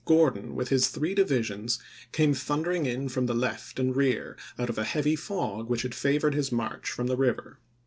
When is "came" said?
2.11-2.33